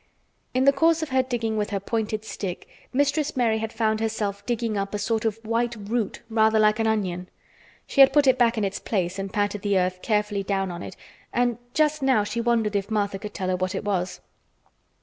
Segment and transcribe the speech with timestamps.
[0.55, 4.43] In the course of her digging with her pointed stick Mistress Mary had found herself
[4.47, 7.29] digging up a sort of white root rather like an onion.
[7.85, 10.81] She had put it back in its place and patted the earth carefully down on
[10.81, 10.95] it
[11.31, 14.21] and just now she wondered if Martha could tell her what it was.